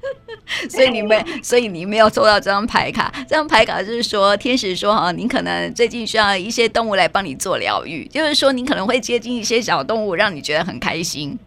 [0.69, 3.13] 所以你没，所以你没有抽到这张牌卡。
[3.29, 11.39] 这张牌卡就是说，天使说哈，你可能最近需要一些动物来帮你做疗愈，就是说你可能会接近一些小动物，让你觉得很开心。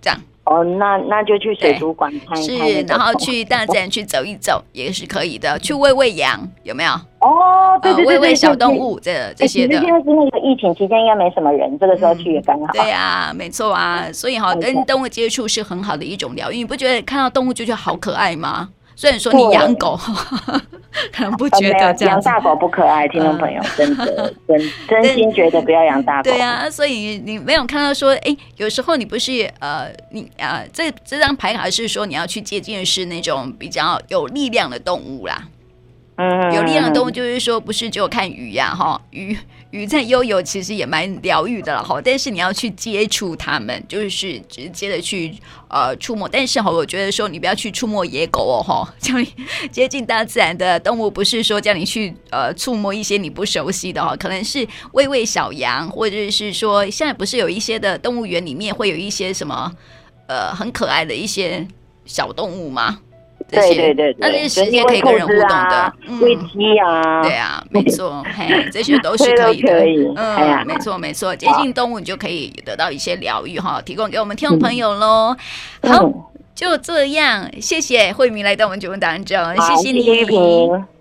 [0.00, 0.18] 这样
[0.48, 6.90] 哦，那那就去水族馆看一看，是，然后去大自然去走一走也是可以的，去喂喂羊有没有？
[7.20, 9.74] 哦，对对对，喂喂小动物这这些的。
[9.74, 12.72] 因为是那个疫情期间，应该没什么人，这个时候去也刚好。
[12.72, 16.56] 对呀，没错啊，所以哈，跟动物接触是很好的一种疗愈。
[16.56, 18.70] 你不觉得看到动物就觉得好可爱吗？
[18.98, 19.96] 虽然说你养狗，
[21.14, 22.16] 可能不觉得这样。
[22.16, 26.28] 养大狗不可爱，听众朋友，真的真真心觉得不要养大狗。
[26.28, 35.44] 对啊，所以你没有看到说，哎，有时候你不是呃，你啊，这这张牌卡是说你要去接近是那种比较有力量的动物啦。
[36.54, 39.36] 有力量的动物就是说，不是只有看鱼呀，哈，鱼。
[39.70, 42.00] 鱼在悠游，其实也蛮疗愈的了哈。
[42.02, 45.34] 但是你要去接触它们，就是直接的去
[45.68, 46.26] 呃触摸。
[46.26, 48.88] 但是哈，我觉得说你不要去触摸野狗哦哈。
[48.98, 49.30] 叫你
[49.70, 54.16] 接近大自然的动物，不是说叫你去呃触摸一些你不熟悉的哈。
[54.16, 59.70] 可能是喂喂小羊，或者是说现在不是有一些的动物园里面会有一些什么
[60.28, 61.68] 呃很可爱的一些
[62.06, 63.00] 小动物吗？
[63.50, 69.80] 对对对，那这些时间可以跟人互动的，喂鸡啊，对啊，没错，嘿，这些都是可以的，
[70.16, 75.34] 嗯，没错没错，接近动物你就可以得到一些疗愈哈，提供给我们听众朋友喽。
[75.82, 80.97] 好，就这样，谢谢慧明来到我们节目当中，谢谢你。